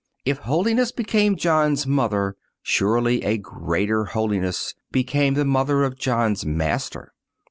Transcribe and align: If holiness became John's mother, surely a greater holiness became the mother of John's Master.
If 0.25 0.39
holiness 0.39 0.91
became 0.91 1.35
John's 1.35 1.85
mother, 1.85 2.35
surely 2.63 3.23
a 3.23 3.37
greater 3.37 4.05
holiness 4.05 4.73
became 4.91 5.35
the 5.35 5.45
mother 5.45 5.83
of 5.83 5.95
John's 5.95 6.43
Master. 6.43 7.13